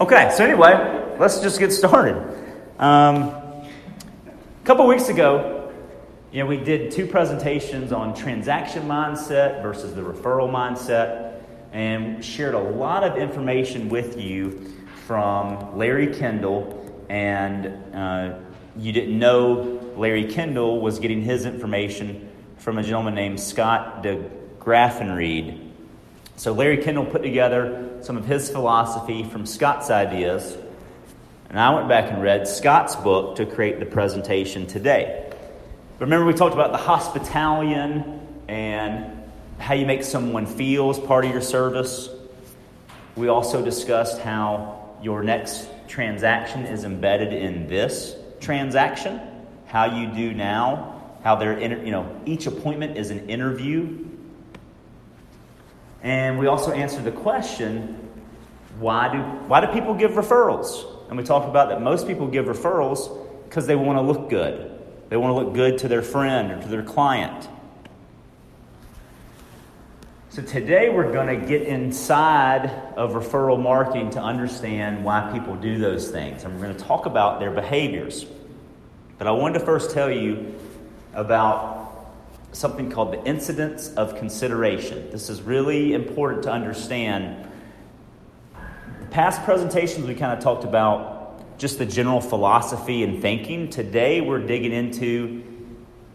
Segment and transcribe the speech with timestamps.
[0.00, 2.14] Okay, so anyway, let's just get started.
[2.78, 3.66] Um, a
[4.62, 5.72] couple weeks ago,
[6.30, 11.42] you know, we did two presentations on transaction mindset versus the referral mindset,
[11.72, 14.72] and shared a lot of information with you
[15.08, 17.04] from Larry Kendall.
[17.08, 18.38] And uh,
[18.76, 24.30] you didn't know Larry Kendall was getting his information from a gentleman named Scott de
[24.60, 25.72] Graffenried.
[26.36, 30.56] So Larry Kendall put together some of his philosophy from Scott's ideas,
[31.48, 35.32] and I went back and read Scott's book to create the presentation today.
[35.98, 39.22] Remember, we talked about the hospitalian and
[39.58, 42.08] how you make someone feel as part of your service.
[43.16, 49.20] We also discussed how your next transaction is embedded in this transaction,
[49.66, 54.07] how you do now, how they're, you know, each appointment is an interview
[56.02, 57.94] and we also answered the question
[58.78, 60.86] why do, why do people give referrals?
[61.08, 64.70] And we talked about that most people give referrals because they want to look good.
[65.08, 67.48] They want to look good to their friend or to their client.
[70.30, 75.78] So today we're going to get inside of referral marketing to understand why people do
[75.78, 76.44] those things.
[76.44, 78.24] And we're going to talk about their behaviors.
[79.16, 80.54] But I wanted to first tell you
[81.14, 81.87] about
[82.52, 85.10] something called the incidence of consideration.
[85.10, 87.48] This is really important to understand.
[89.10, 93.68] Past presentations, we kind of talked about just the general philosophy and thinking.
[93.68, 95.42] Today, we're digging into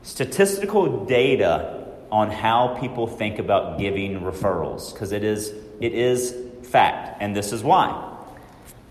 [0.01, 7.17] statistical data on how people think about giving referrals because it is, it is fact,
[7.21, 8.11] and this is why.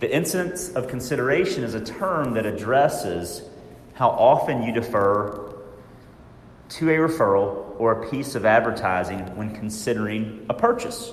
[0.00, 3.42] The incidence of consideration is a term that addresses
[3.94, 5.51] how often you defer
[6.72, 11.12] to a referral or a piece of advertising when considering a purchase.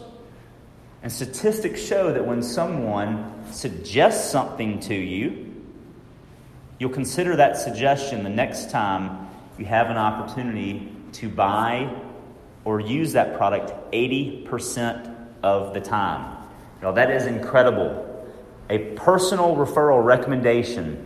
[1.03, 5.53] And statistics show that when someone suggests something to you,
[6.77, 11.93] you'll consider that suggestion the next time you have an opportunity to buy
[12.63, 16.37] or use that product 80% of the time.
[16.81, 18.05] Now, that is incredible.
[18.69, 21.05] A personal referral recommendation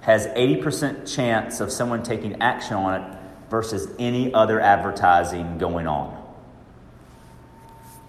[0.00, 3.18] has 80% chance of someone taking action on it
[3.52, 6.18] versus any other advertising going on.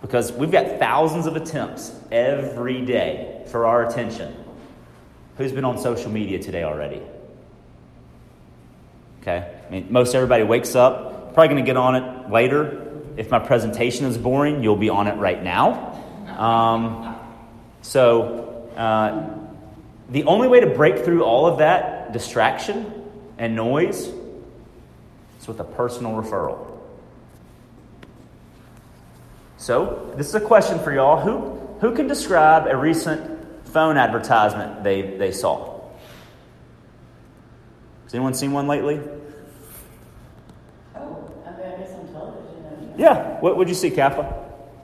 [0.01, 4.33] Because we've got thousands of attempts every day for our attention.
[5.37, 7.01] Who's been on social media today already?
[9.19, 9.53] Okay?
[9.67, 13.03] I mean, most everybody wakes up, probably going to get on it later.
[13.17, 15.91] If my presentation is boring, you'll be on it right now.
[16.37, 17.19] Um,
[17.81, 19.39] so, uh,
[20.07, 24.09] the only way to break through all of that distraction and noise
[25.43, 26.79] it's with a personal referral.
[29.57, 31.19] So, this is a question for y'all.
[31.19, 35.81] Who, who can describe a recent phone advertisement they, they saw?
[38.05, 39.01] Has anyone seen one lately?
[40.95, 42.93] Oh, I guess on television.
[42.97, 43.41] Yeah.
[43.41, 44.21] What would you see, Kappa?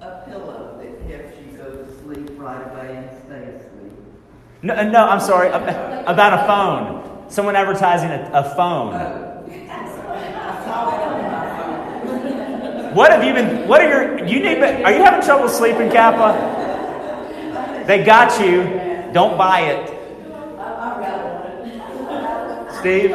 [0.02, 3.94] A pillow that helps you go to sleep right away and stay asleep.
[4.62, 5.48] No, no I'm sorry.
[5.48, 7.32] About a phone.
[7.32, 8.94] Someone advertising a, a phone.
[8.94, 9.29] Oh.
[12.94, 13.68] What have you been?
[13.68, 14.26] What are your?
[14.26, 14.64] You need.
[14.64, 17.84] Are you having trouble sleeping, Kappa?
[17.86, 18.64] They got you.
[19.14, 19.96] Don't buy it.
[22.80, 23.12] Steve.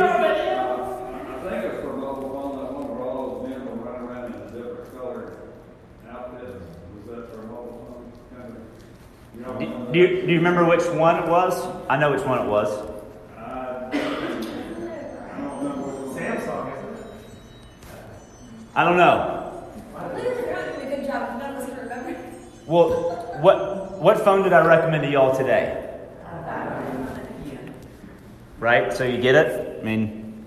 [9.94, 11.54] Do you, do you remember which one it was?
[11.88, 12.68] I know which one it was.
[18.76, 19.43] I don't know.
[22.74, 22.90] Well,
[23.40, 25.80] what, what phone did I recommend to y'all today?
[28.58, 28.92] Right?
[28.92, 29.78] So you get it?
[29.80, 30.44] I mean,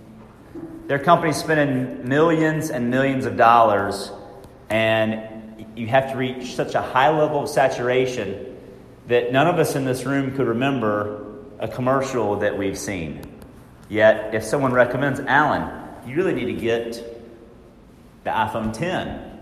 [0.87, 4.11] their company's spending millions and millions of dollars,
[4.69, 8.57] and you have to reach such a high level of saturation
[9.07, 13.21] that none of us in this room could remember a commercial that we've seen.
[13.87, 15.71] Yet, if someone recommends Alan,
[16.05, 16.91] you really need to get
[18.25, 19.36] the iPhone 10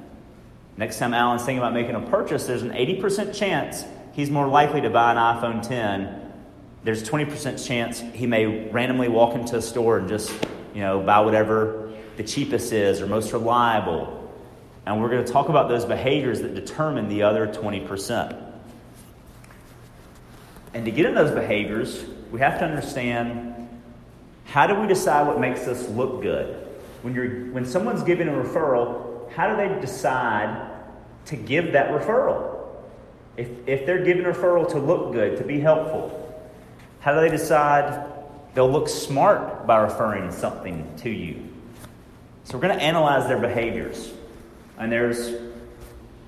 [0.77, 4.81] Next time Alan's thinking about making a purchase, there's an 80% chance he's more likely
[4.81, 6.33] to buy an iPhone 10.
[6.83, 10.31] There's a 20% chance he may randomly walk into a store and just,
[10.73, 14.33] you know, buy whatever the cheapest is or most reliable.
[14.85, 18.41] And we're going to talk about those behaviors that determine the other 20%.
[20.73, 23.69] And to get in those behaviors, we have to understand
[24.45, 26.67] how do we decide what makes us look good?
[27.01, 30.71] When, you're, when someone's giving a referral, how do they decide
[31.25, 32.67] to give that referral?
[33.37, 36.21] If, if they're giving referral to look good, to be helpful,
[36.99, 38.11] how do they decide
[38.53, 41.49] they'll look smart by referring something to you?
[42.45, 44.13] So we're going to analyze their behaviors.
[44.77, 45.35] And there's,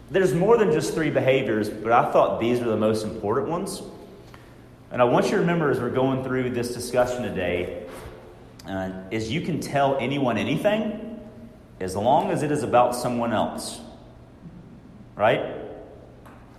[0.09, 3.81] there's more than just three behaviors, but I thought these were the most important ones.
[4.91, 7.83] And I want you to remember as we're going through this discussion today,
[8.67, 11.06] uh, is you can tell anyone anything
[11.79, 13.79] as long as it is about someone else.
[15.15, 15.55] Right?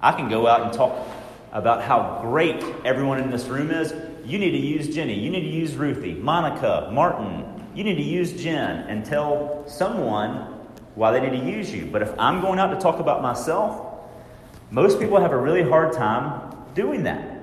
[0.00, 1.06] I can go out and talk
[1.52, 3.92] about how great everyone in this room is.
[4.24, 5.14] You need to use Jenny.
[5.14, 7.66] You need to use Ruthie, Monica, Martin.
[7.74, 10.54] You need to use Jen and tell someone
[10.94, 11.86] why they need to use you.
[11.86, 13.86] But if I'm going out to talk about myself,
[14.70, 17.40] most people have a really hard time doing that.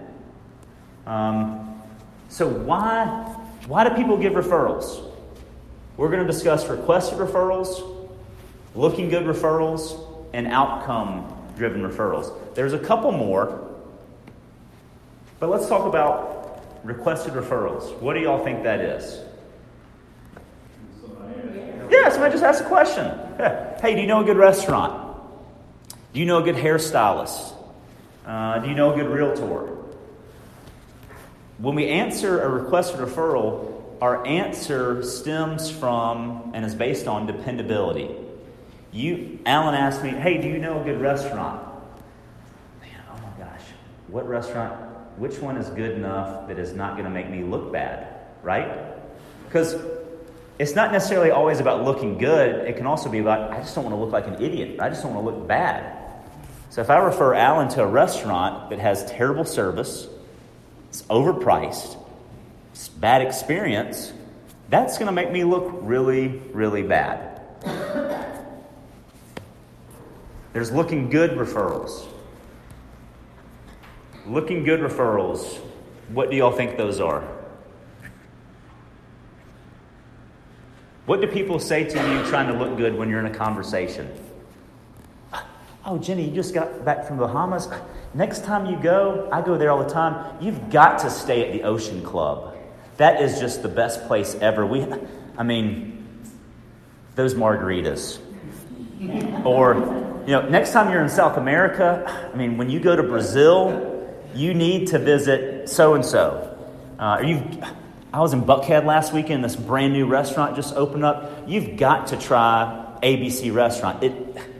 [1.07, 1.81] Um,
[2.30, 3.33] so why
[3.68, 5.14] why do people give referrals?
[5.97, 8.09] We're going to discuss requested referrals,
[8.75, 9.97] looking good referrals,
[10.33, 12.33] and outcome driven referrals.
[12.53, 13.71] There's a couple more,
[15.39, 17.97] but let's talk about requested referrals.
[18.00, 19.21] What do y'all think that is?
[21.89, 23.21] Yeah, somebody just asked a question.
[23.81, 25.19] Hey, do you know a good restaurant?
[26.13, 27.53] Do you know a good hairstylist?
[28.25, 29.75] Uh, do you know a good realtor?
[31.59, 38.09] When we answer a requested referral, our answer stems from and is based on dependability.
[38.92, 41.65] You, Alan asked me, "Hey, do you know a good restaurant?"
[42.81, 43.62] Man, oh my gosh,
[44.07, 44.74] what restaurant?
[45.18, 48.07] Which one is good enough that is not going to make me look bad,
[48.44, 48.69] right?
[49.45, 49.75] Because
[50.57, 52.68] it's not necessarily always about looking good.
[52.68, 54.80] It can also be about I just don't want to look like an idiot.
[54.80, 56.01] I just don't want to look bad.
[56.69, 60.07] So if I refer Alan to a restaurant that has terrible service,
[60.89, 61.98] it's overpriced,
[63.00, 64.13] bad experience,
[64.69, 67.42] that's going to make me look really, really bad.
[70.54, 72.07] There's looking good referrals.
[74.25, 75.60] Looking good referrals.
[76.10, 77.24] What do y'all think those are?
[81.06, 84.10] What do people say to you trying to look good when you're in a conversation?
[85.86, 87.69] Oh, Jenny, you just got back from the Bahamas.
[88.16, 90.36] Next time you go, I go there all the time.
[90.42, 92.54] You've got to stay at the Ocean Club.
[92.97, 94.65] That is just the best place ever.
[94.65, 94.86] We,
[95.38, 96.07] I mean,
[97.15, 98.19] those margaritas.
[99.45, 99.75] Or
[100.25, 104.09] you know, next time you're in South America, I mean, when you go to Brazil,
[104.33, 106.57] you need to visit so and so.
[107.24, 107.62] you
[108.13, 109.44] I was in Buckhead last weekend.
[109.44, 111.50] This brand new restaurant just opened up.
[111.50, 114.03] You've got to try ABC Restaurant.
[114.03, 114.13] It,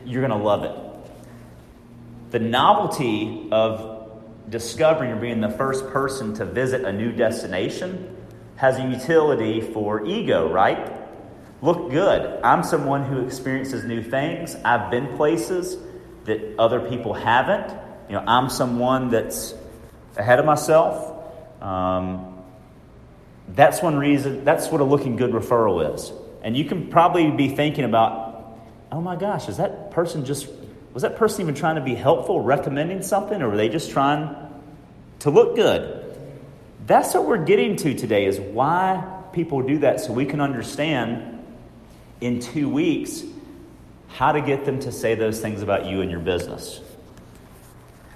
[0.04, 2.32] you're going to love it.
[2.32, 8.15] The novelty of discovering or being the first person to visit a new destination
[8.56, 10.92] has a utility for ego, right?
[11.62, 12.40] look good.
[12.42, 14.54] I'm someone who experiences new things.
[14.64, 15.76] I've been places
[16.24, 17.70] that other people haven't.
[18.08, 19.54] You know, I'm someone that's
[20.16, 21.12] ahead of myself.
[21.62, 22.42] Um,
[23.48, 26.12] that's one reason, that's what a looking good referral is.
[26.42, 28.58] And you can probably be thinking about,
[28.92, 30.48] oh my gosh, is that person just,
[30.92, 34.36] was that person even trying to be helpful, recommending something, or were they just trying
[35.20, 36.05] to look good?
[36.86, 41.44] That's what we're getting to today is why people do that so we can understand
[42.20, 43.24] in two weeks
[44.08, 46.80] how to get them to say those things about you and your business.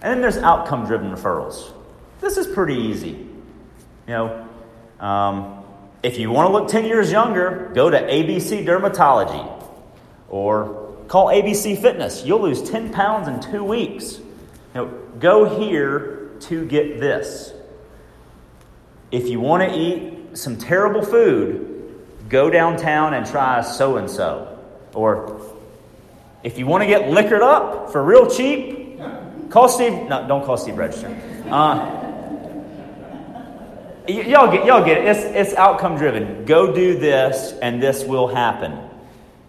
[0.00, 1.72] And then there's outcome driven referrals.
[2.20, 3.26] This is pretty easy.
[4.06, 4.48] You know,
[5.00, 5.64] um,
[6.02, 9.66] if you want to look 10 years younger, go to ABC Dermatology
[10.28, 12.24] or call ABC Fitness.
[12.24, 14.18] You'll lose 10 pounds in two weeks.
[14.18, 14.26] You
[14.74, 14.86] know,
[15.18, 17.52] go here to get this.
[19.10, 24.58] If you want to eat some terrible food, go downtown and try so and so.
[24.94, 25.40] Or
[26.42, 29.00] if you want to get liquored up for real cheap,
[29.50, 29.92] call Steve.
[30.08, 31.08] No, don't call Steve Register.
[31.50, 31.78] Uh,
[34.08, 35.04] y- y'all get y'all get it.
[35.06, 36.44] It's, it's outcome driven.
[36.44, 38.78] Go do this, and this will happen.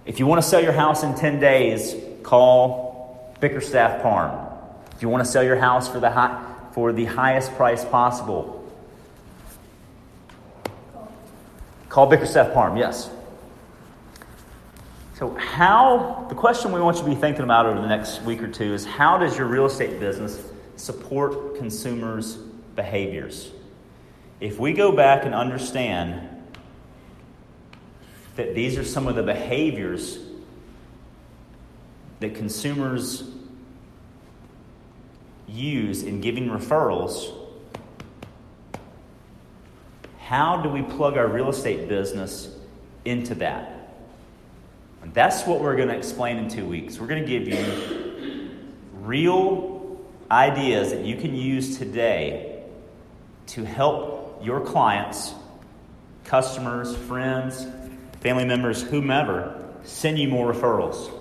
[0.05, 4.47] If you want to sell your house in ten days, call Bickerstaff Parham.
[4.95, 8.60] If you want to sell your house for the high, for the highest price possible,
[11.91, 13.09] Call Bickerstaff Parham, yes.
[15.15, 18.41] So, how, the question we want you to be thinking about over the next week
[18.41, 20.41] or two is how does your real estate business
[20.77, 22.37] support consumers'
[22.77, 23.51] behaviors?
[24.39, 26.29] If we go back and understand
[28.37, 30.17] that these are some of the behaviors
[32.21, 33.29] that consumers
[35.45, 37.40] use in giving referrals,
[40.31, 42.55] how do we plug our real estate business
[43.03, 43.89] into that?
[45.01, 46.97] And that's what we're going to explain in two weeks.
[46.97, 48.49] We're going to give you
[49.01, 49.99] real
[50.31, 52.63] ideas that you can use today
[53.47, 55.33] to help your clients,
[56.23, 57.67] customers, friends,
[58.21, 61.11] family members, whomever, send you more referrals.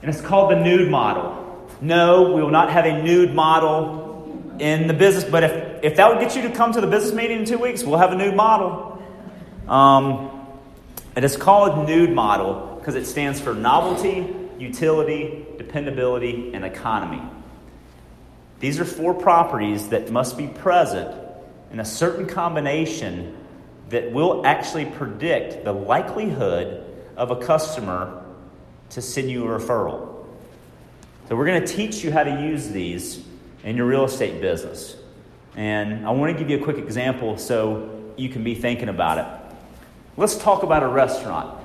[0.00, 1.68] And it's called the nude model.
[1.82, 4.07] No, we will not have a nude model
[4.60, 7.12] in the business, but if, if that would get you to come to the business
[7.14, 9.02] meeting in two weeks, we'll have a nude model.
[9.68, 10.46] Um,
[11.16, 17.22] it is called nude model because it stands for novelty, utility, dependability, and economy.
[18.60, 21.14] These are four properties that must be present
[21.70, 23.36] in a certain combination
[23.90, 26.84] that will actually predict the likelihood
[27.16, 28.24] of a customer
[28.90, 30.26] to send you a referral.
[31.28, 33.22] So, we're going to teach you how to use these
[33.64, 34.96] in your real estate business.
[35.56, 39.18] And I want to give you a quick example so you can be thinking about
[39.18, 39.56] it.
[40.16, 41.58] Let's talk about a restaurant.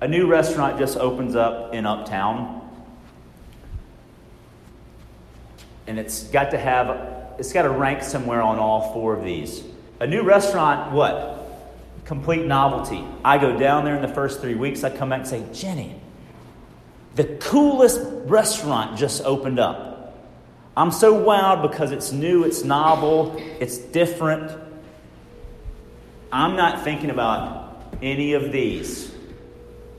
[0.00, 2.60] A new restaurant just opens up in Uptown.
[5.86, 9.64] And it's got to have, it's got to rank somewhere on all four of these.
[10.00, 11.34] A new restaurant, what?
[12.04, 13.04] Complete novelty.
[13.24, 16.00] I go down there in the first three weeks, I come back and say, Jenny,
[17.16, 19.87] the coolest restaurant just opened up.
[20.78, 24.56] I'm so wowed because it's new, it's novel, it's different.
[26.30, 29.12] I'm not thinking about any of these.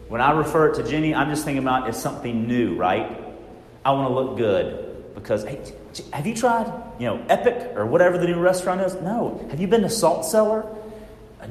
[0.08, 3.22] When I refer it to Jenny, I'm just thinking about it's something new, right?
[3.84, 5.60] I want to look good because, hey,
[6.14, 8.94] have you tried, you know, Epic or whatever the new restaurant is?
[9.02, 9.46] No.
[9.50, 10.66] Have you been to Salt Cellar?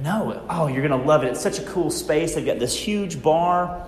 [0.00, 0.42] No.
[0.48, 1.32] Oh, you're going to love it.
[1.32, 2.34] It's such a cool space.
[2.34, 3.86] They've got this huge bar.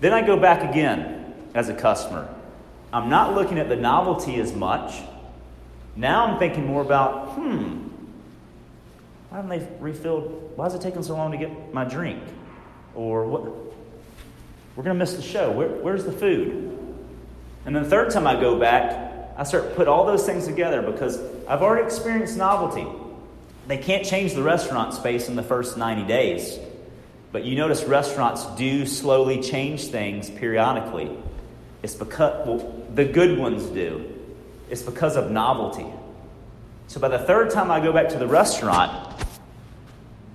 [0.00, 2.33] Then I go back again as a customer.
[2.94, 5.02] I'm not looking at the novelty as much.
[5.96, 7.88] Now I'm thinking more about, hmm,
[9.30, 10.52] why haven't they refilled?
[10.54, 12.22] Why is it taking so long to get my drink?
[12.94, 13.42] Or what?
[14.76, 15.50] We're going to miss the show.
[15.50, 16.52] Where, where's the food?
[17.66, 20.46] And then the third time I go back, I start to put all those things
[20.46, 22.86] together because I've already experienced novelty.
[23.66, 26.60] They can't change the restaurant space in the first 90 days.
[27.32, 31.10] But you notice restaurants do slowly change things periodically.
[31.84, 34.10] It's because, well, the good ones do.
[34.70, 35.84] It's because of novelty.
[36.86, 39.22] So by the third time I go back to the restaurant,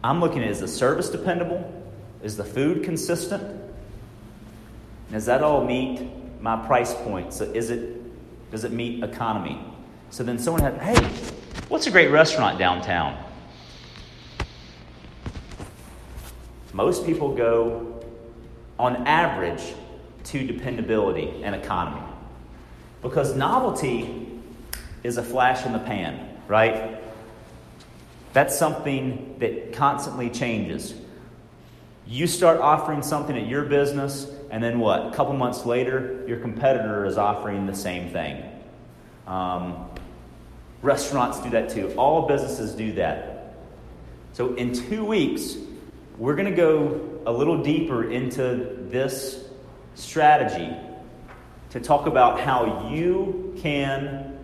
[0.04, 1.74] I'm looking at is the service dependable?
[2.22, 3.42] Is the food consistent?
[3.42, 3.62] And
[5.10, 6.08] does that all meet
[6.40, 7.34] my price point?
[7.34, 7.96] So is it
[8.52, 9.60] does it meet economy?
[10.12, 11.04] So then someone had, hey,
[11.68, 13.18] what's a great restaurant downtown?
[16.74, 18.04] Most people go,
[18.78, 19.74] on average,
[20.30, 22.02] to dependability and economy.
[23.02, 24.28] Because novelty
[25.04, 27.00] is a flash in the pan, right?
[28.34, 30.94] That's something that constantly changes.
[32.06, 35.08] You start offering something at your business, and then what?
[35.08, 38.44] A couple months later, your competitor is offering the same thing.
[39.26, 39.90] Um,
[40.82, 41.94] restaurants do that too.
[41.98, 43.56] All businesses do that.
[44.34, 45.56] So, in two weeks,
[46.18, 49.49] we're going to go a little deeper into this
[49.96, 50.76] strategy
[51.72, 54.40] to talk about how you can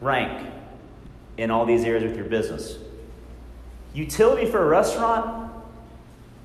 [0.00, 0.50] rank
[1.36, 2.76] in all these areas with your business.
[3.94, 5.52] Utility for a restaurant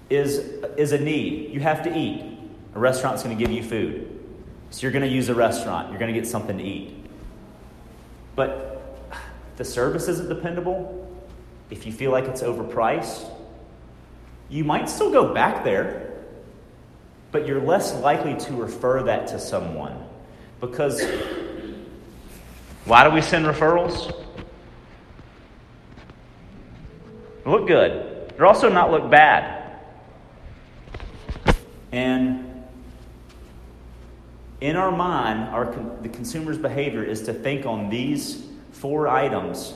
[0.10, 0.38] is,
[0.78, 1.54] is a need.
[1.54, 2.38] You have to eat.
[2.76, 4.12] A restaurant's going to give you food.
[4.70, 5.90] So you're going to use a restaurant.
[5.90, 6.94] You're going to get something to eat.
[8.36, 8.76] But
[9.58, 11.02] the service isn't dependable.
[11.70, 13.30] If you feel like it's overpriced,
[14.50, 16.05] you might still go back there,
[17.36, 20.08] but you're less likely to refer that to someone.
[20.62, 21.04] Because
[22.86, 24.10] why do we send referrals?
[27.46, 28.30] Look good.
[28.30, 29.82] They're also not look bad.
[31.92, 32.63] And
[34.62, 39.74] in our mind, our, the consumer's behavior is to think on these four items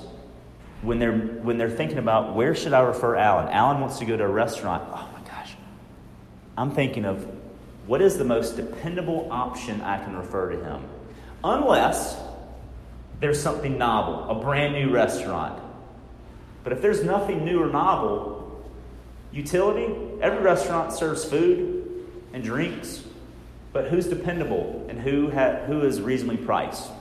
[0.81, 3.49] when they're when they're thinking about where should I refer Alan?
[3.49, 4.81] Alan wants to go to a restaurant.
[4.93, 5.55] Oh my gosh.
[6.57, 7.38] I'm thinking of
[7.89, 10.83] what is the most dependable option I can refer to him?
[11.43, 12.21] Unless
[13.19, 15.59] there's something novel, a brand new restaurant.
[16.63, 18.63] But if there's nothing new or novel,
[19.31, 19.91] utility,
[20.21, 23.03] every restaurant serves food and drinks.
[23.73, 26.91] But who's dependable and who, ha- who is reasonably priced?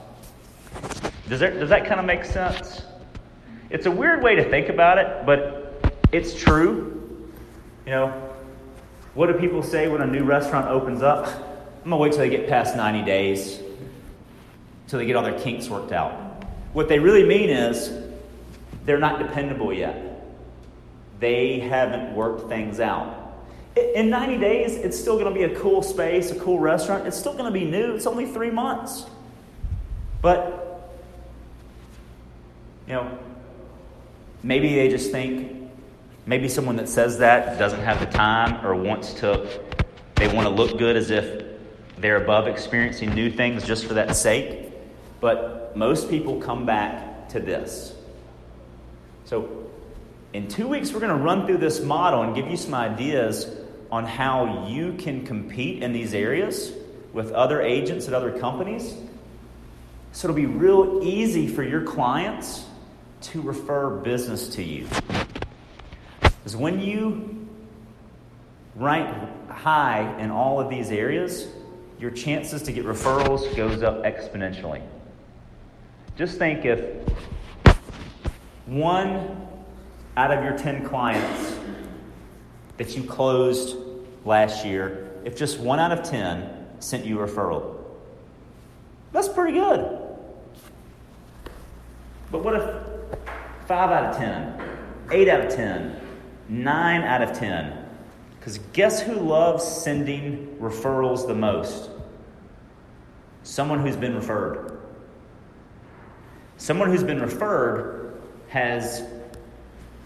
[1.29, 2.81] Does does that kind of make sense?
[3.69, 7.29] It's a weird way to think about it, but it's true.
[7.85, 8.28] You know,
[9.13, 11.25] what do people say when a new restaurant opens up?
[11.83, 13.59] I'm going to wait till they get past 90 days,
[14.87, 16.11] till they get all their kinks worked out.
[16.73, 17.91] What they really mean is
[18.85, 20.05] they're not dependable yet.
[21.19, 23.15] They haven't worked things out.
[23.95, 27.07] In 90 days, it's still going to be a cool space, a cool restaurant.
[27.07, 27.95] It's still going to be new.
[27.95, 29.05] It's only three months.
[30.21, 30.91] But,
[32.87, 33.17] you know,
[34.43, 35.58] maybe they just think,
[36.29, 39.49] maybe someone that says that doesn't have the time or wants to,
[40.15, 41.43] they want to look good as if
[41.97, 44.71] they're above experiencing new things just for that sake.
[45.19, 47.95] But most people come back to this.
[49.25, 49.71] So,
[50.31, 53.47] in two weeks, we're going to run through this model and give you some ideas
[53.91, 56.71] on how you can compete in these areas
[57.11, 58.93] with other agents at other companies.
[60.11, 62.65] So it'll be real easy for your clients
[63.21, 64.87] to refer business to you.
[66.49, 67.47] Because when you
[68.75, 69.07] rank
[69.51, 71.47] high in all of these areas,
[71.99, 74.81] your chances to get referrals goes up exponentially.
[76.17, 77.07] Just think if
[78.65, 79.47] one
[80.17, 81.55] out of your 10 clients
[82.77, 83.77] that you closed
[84.25, 87.75] last year, if just one out of 10 sent you a referral,
[89.11, 89.99] that's pretty good.
[92.31, 92.63] But what if
[93.67, 94.61] 5 out of 10,
[95.11, 96.08] 8 out of 10,
[96.49, 97.85] 9 out of 10?
[98.39, 101.89] Because guess who loves sending referrals the most?
[103.43, 104.79] Someone who's been referred.
[106.57, 109.03] Someone who's been referred has,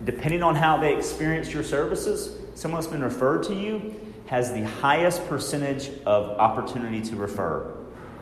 [0.03, 4.63] depending on how they experience your services, someone that's been referred to you has the
[4.63, 7.75] highest percentage of opportunity to refer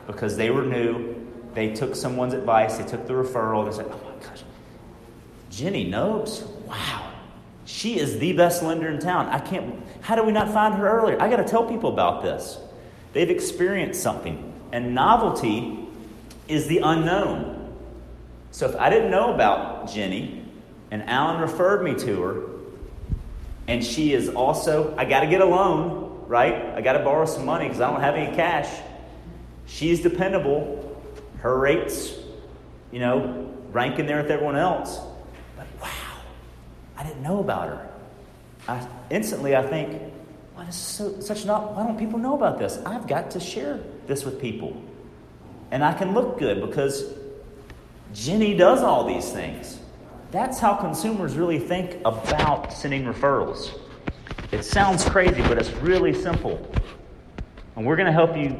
[0.07, 1.15] because they were new,
[1.53, 4.43] they took someone's advice, they took the referral, and they said, oh my gosh,
[5.49, 7.00] Jenny Nobes, wow,
[7.71, 9.27] she is the best lender in town.
[9.27, 11.19] I can't, how did we not find her earlier?
[11.21, 12.57] I got to tell people about this.
[13.13, 14.53] They've experienced something.
[14.73, 15.87] And novelty
[16.49, 17.73] is the unknown.
[18.51, 20.43] So if I didn't know about Jenny
[20.91, 22.43] and Alan referred me to her,
[23.69, 26.75] and she is also, I got to get a loan, right?
[26.75, 28.81] I got to borrow some money because I don't have any cash.
[29.65, 31.01] She's dependable.
[31.37, 32.13] Her rates,
[32.91, 34.99] you know, ranking there with everyone else.
[37.01, 37.89] I didn't know about her.
[38.67, 39.99] I, instantly, I think,
[40.53, 41.75] why is so, such not?
[41.75, 42.77] Why don't people know about this?
[42.85, 44.79] I've got to share this with people,
[45.71, 47.11] and I can look good because
[48.13, 49.79] Jenny does all these things.
[50.29, 53.79] That's how consumers really think about sending referrals.
[54.51, 56.71] It sounds crazy, but it's really simple.
[57.75, 58.59] And we're going to help you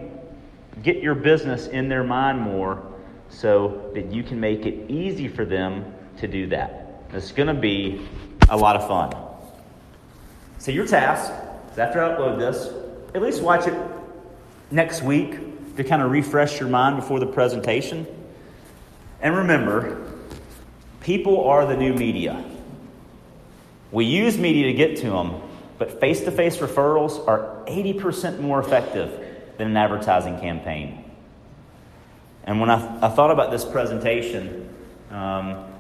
[0.82, 2.82] get your business in their mind more
[3.30, 7.04] so that you can make it easy for them to do that.
[7.14, 8.08] It's going to be
[8.52, 9.16] a lot of fun.
[10.60, 11.32] So, your task
[11.72, 12.72] is after I upload this,
[13.16, 13.74] at least watch it
[14.70, 18.06] next week to kind of refresh your mind before the presentation.
[19.22, 20.06] And remember,
[21.00, 22.44] people are the new media.
[23.92, 25.42] We use media to get to them,
[25.78, 29.10] but face to face referrals are 80% more effective
[29.58, 31.10] than an advertising campaign.
[32.44, 34.70] And when I, I thought about this presentation,
[35.10, 35.71] um,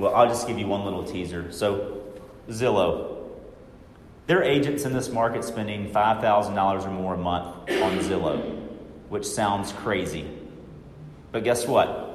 [0.00, 1.52] well, I'll just give you one little teaser.
[1.52, 2.02] So,
[2.48, 3.18] Zillow.
[4.26, 8.66] There are agents in this market spending $5,000 or more a month on Zillow,
[9.08, 10.24] which sounds crazy.
[11.32, 12.06] But guess what?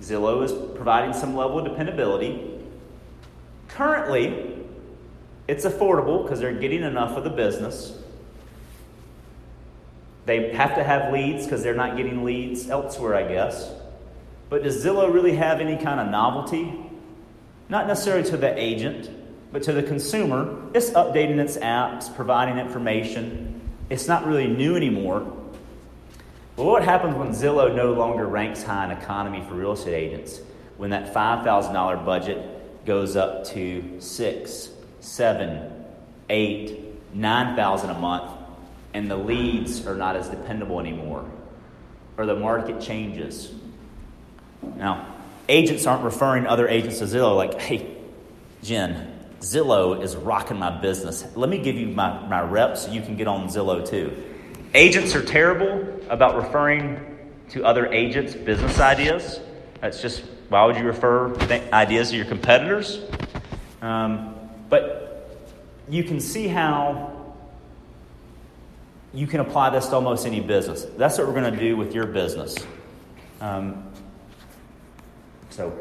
[0.00, 2.58] Zillow is providing some level of dependability.
[3.68, 4.56] Currently,
[5.48, 7.97] it's affordable because they're getting enough of the business.
[10.28, 13.72] They have to have leads because they're not getting leads elsewhere, I guess.
[14.50, 16.70] But does Zillow really have any kind of novelty?
[17.70, 19.08] Not necessarily to the agent,
[19.52, 20.68] but to the consumer.
[20.74, 23.58] It's updating its apps, providing information.
[23.88, 25.20] It's not really new anymore.
[26.56, 30.42] But what happens when Zillow no longer ranks high in economy for real estate agents?
[30.76, 34.68] When that $5,000 budget goes up to six,
[35.00, 35.72] seven,
[36.28, 38.37] eight, nine thousand a month,
[38.98, 41.24] and the leads are not as dependable anymore,
[42.16, 43.52] or the market changes.
[44.76, 45.14] Now,
[45.48, 47.96] agents aren't referring other agents to Zillow like, hey,
[48.64, 51.24] Jen, Zillow is rocking my business.
[51.36, 54.20] Let me give you my, my reps so you can get on Zillow too.
[54.74, 56.98] Agents are terrible about referring
[57.50, 59.38] to other agents' business ideas.
[59.80, 61.36] That's just, why would you refer
[61.72, 63.00] ideas to your competitors?
[63.80, 64.34] Um,
[64.68, 65.38] but
[65.88, 67.17] you can see how
[69.12, 70.86] you can apply this to almost any business.
[70.96, 72.56] That's what we're going to do with your business.
[73.40, 73.90] Um,
[75.50, 75.72] so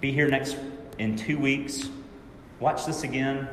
[0.00, 0.56] be here next
[0.98, 1.88] in two weeks.
[2.60, 3.48] Watch this again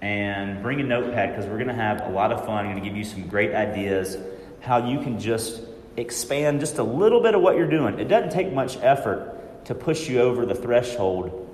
[0.00, 2.66] and bring a notepad because we're going to have a lot of fun.
[2.66, 4.16] I'm going to give you some great ideas
[4.60, 5.62] how you can just
[5.96, 7.98] expand just a little bit of what you're doing.
[7.98, 11.44] It doesn't take much effort to push you over the threshold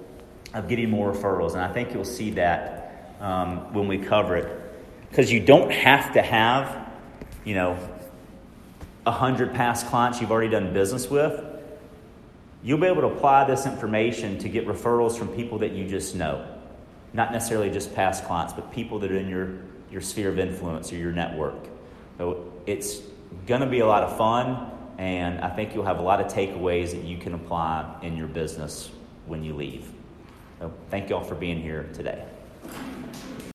[0.52, 4.63] of getting more referrals, and I think you'll see that um, when we cover it.
[5.14, 6.90] Because you don't have to have,
[7.44, 7.78] you know,
[9.06, 11.40] a hundred past clients you've already done business with.
[12.64, 16.16] You'll be able to apply this information to get referrals from people that you just
[16.16, 16.44] know,
[17.12, 20.92] not necessarily just past clients, but people that are in your your sphere of influence
[20.92, 21.62] or your network.
[22.18, 23.00] So it's
[23.46, 26.26] going to be a lot of fun, and I think you'll have a lot of
[26.26, 28.90] takeaways that you can apply in your business
[29.26, 29.88] when you leave.
[30.58, 32.24] So thank you all for being here today.